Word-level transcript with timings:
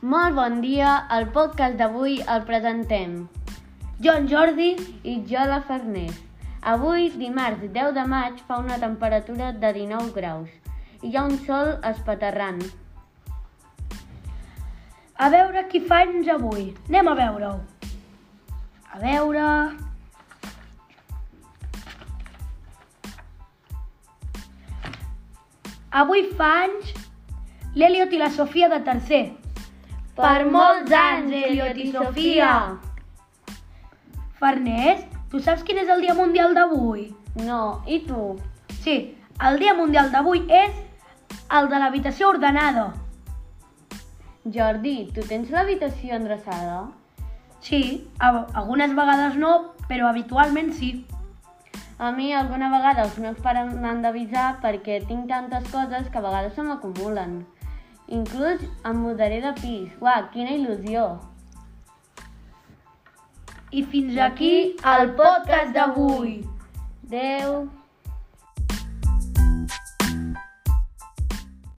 Molt 0.00 0.32
bon 0.32 0.62
dia, 0.64 0.90
el 1.12 1.26
podcast 1.28 1.74
d'avui 1.76 2.14
el 2.24 2.46
presentem 2.48 3.26
Jo, 4.00 4.14
en 4.14 4.28
Jordi, 4.30 4.70
i 5.04 5.18
jo 5.28 5.42
la 5.44 5.58
Farners. 5.60 6.16
Avui, 6.64 7.10
dimarts 7.20 7.60
10 7.74 7.92
de 7.92 8.04
maig, 8.08 8.38
fa 8.48 8.56
una 8.62 8.78
temperatura 8.80 9.50
de 9.52 9.72
19 9.76 10.14
graus 10.14 10.48
i 11.02 11.10
hi 11.10 11.18
ha 11.18 11.24
un 11.28 11.36
sol 11.44 11.74
espaterrant. 11.84 12.62
a 15.20 15.28
veure 15.28 15.66
qui 15.68 15.82
fa 15.84 15.98
anys 16.06 16.32
avui. 16.32 16.72
Anem 16.88 17.12
a 17.12 17.14
veure-ho. 17.20 17.60
A 18.94 19.02
veure... 19.04 19.44
Avui 25.90 26.24
fa 26.40 26.50
anys 26.64 26.96
l'Eliot 27.76 28.16
i 28.16 28.24
la 28.24 28.32
Sofia 28.32 28.72
de 28.72 28.80
tercer. 28.88 29.22
Per 30.20 30.44
molts 30.52 30.92
anys, 30.92 31.32
Eliot 31.32 31.78
i 31.80 31.86
Sofia! 31.94 32.52
Farners, 34.40 35.04
tu 35.32 35.40
saps 35.40 35.62
quin 35.64 35.78
és 35.80 35.88
el 35.92 36.02
Dia 36.04 36.12
Mundial 36.18 36.52
d'avui? 36.56 37.06
No, 37.46 37.60
i 37.88 38.02
tu? 38.04 38.34
Sí, 38.84 38.96
el 39.48 39.56
Dia 39.62 39.72
Mundial 39.78 40.10
d'avui 40.12 40.42
és 40.44 40.74
el 41.56 41.70
de 41.72 41.80
l'habitació 41.80 42.34
ordenada. 42.34 42.90
Jordi, 44.44 44.96
tu 45.16 45.24
tens 45.30 45.48
l'habitació 45.54 46.18
endreçada? 46.18 46.82
Sí, 47.64 47.80
algunes 48.20 48.92
vegades 48.98 49.38
no, 49.40 49.54
però 49.88 50.10
habitualment 50.10 50.74
sí. 50.76 50.90
A 51.96 52.12
mi 52.12 52.32
alguna 52.32 52.68
vegada 52.72 53.06
els 53.08 53.16
meus 53.24 53.40
pares 53.44 53.72
m'han 53.72 54.04
d'avisar 54.04 54.50
perquè 54.60 55.00
tinc 55.08 55.28
tantes 55.32 55.72
coses 55.72 56.12
que 56.12 56.20
a 56.20 56.26
vegades 56.28 56.54
se 56.56 56.64
m'acumulen. 56.68 57.40
Inclús 58.10 58.62
em 58.84 58.96
mudaré 58.98 59.40
de 59.40 59.52
pis. 59.60 59.90
Uau, 60.02 60.24
quina 60.34 60.56
il·lusió! 60.58 61.04
I 63.70 63.84
fins 63.92 64.16
aquí 64.18 64.54
el 64.92 65.12
podcast 65.20 65.70
d'avui. 65.76 66.40
Adéu! 67.06 67.79